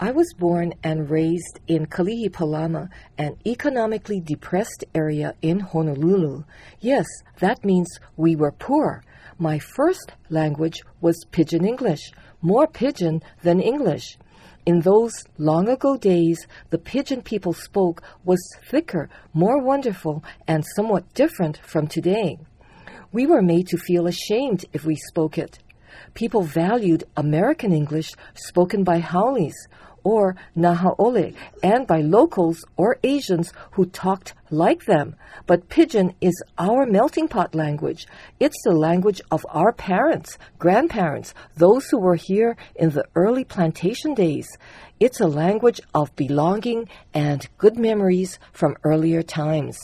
[0.00, 6.42] I was born and raised in Kalihi an economically depressed area in Honolulu.
[6.80, 7.06] Yes,
[7.38, 9.04] that means we were poor.
[9.38, 12.10] My first language was Pidgin English,
[12.42, 14.18] more Pidgin than English.
[14.66, 21.14] In those long ago days, the Pidgin people spoke was thicker, more wonderful, and somewhat
[21.14, 22.38] different from today.
[23.12, 25.60] We were made to feel ashamed if we spoke it.
[26.14, 29.54] People valued American English spoken by haoles
[30.04, 35.16] or Nahaole and by locals or Asians who talked like them.
[35.46, 38.06] But Pidgin is our melting pot language.
[38.38, 44.14] It's the language of our parents, grandparents, those who were here in the early plantation
[44.14, 44.46] days.
[45.00, 49.78] It's a language of belonging and good memories from earlier times.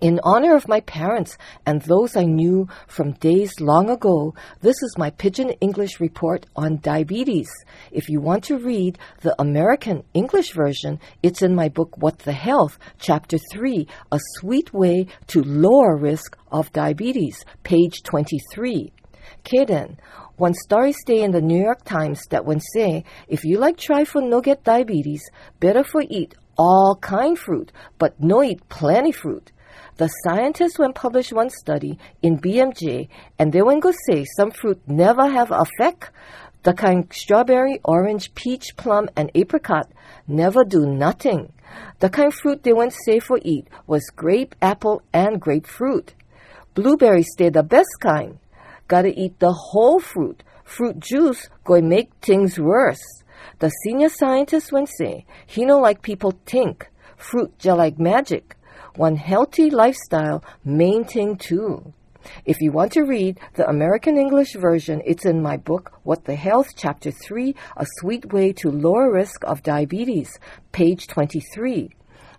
[0.00, 1.36] In honor of my parents
[1.66, 6.78] and those I knew from days long ago, this is my Pidgin English report on
[6.80, 7.50] diabetes.
[7.92, 12.32] If you want to read the American English version, it's in my book What the
[12.32, 18.94] Health, Chapter 3, A Sweet Way to Lower Risk of Diabetes, page 23.
[19.44, 19.98] Kaden,
[20.38, 24.04] one story stay in the New York Times that when say, if you like try
[24.04, 25.22] for no get diabetes,
[25.60, 29.52] better for eat all kind fruit, but no eat plenty fruit.
[30.00, 34.80] The scientists when published one study in BMJ, and they went go say some fruit
[34.86, 36.10] never have effect.
[36.62, 39.92] The kind strawberry, orange, peach, plum, and apricot
[40.26, 41.52] never do nothing.
[41.98, 46.14] The kind fruit they went say for eat was grape, apple, and grapefruit.
[46.72, 48.38] Blueberry stay the best kind.
[48.88, 50.42] Gotta eat the whole fruit.
[50.64, 53.04] Fruit juice going make things worse.
[53.58, 56.88] The senior scientist went say, he no like people think.
[57.18, 58.56] Fruit just like magic
[58.96, 61.92] one healthy lifestyle maintain too.
[62.44, 66.34] If you want to read the American English version, it's in my book, What the
[66.34, 70.38] Health, Chapter 3, A Sweet Way to Lower Risk of Diabetes,
[70.72, 71.90] page 23.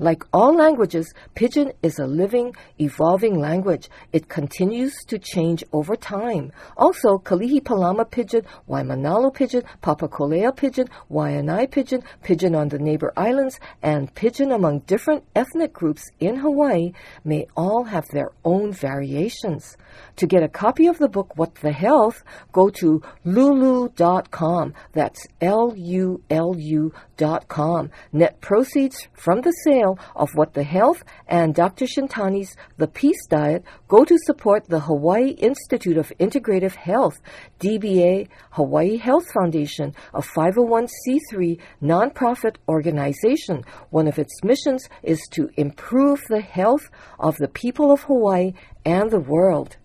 [0.00, 3.88] Like all languages, Pidgin is a living, evolving language.
[4.12, 6.52] It continues to change over time.
[6.76, 13.58] Also, Kalihi Palama Pidgin, Waimanalo Pidgin, Papakolea Pidgin, Waianae Pidgin, Pidgin on the neighbor islands,
[13.82, 16.92] and Pidgin among different ethnic groups in Hawaii
[17.24, 19.76] may all have their own variations.
[20.16, 22.22] To get a copy of the book What the Health,
[22.52, 24.74] go to lulu.com.
[24.92, 27.90] That's L U L U.com.
[28.12, 31.86] Net proceeds from the sale of What the Health and Dr.
[31.86, 37.20] Shintani's The Peace Diet go to support the Hawaii Institute of Integrative Health,
[37.60, 43.64] DBA Hawaii Health Foundation, a 501c3 nonprofit organization.
[43.90, 48.52] One of its missions is to improve the health of the people of Hawaii
[48.84, 49.76] and the world.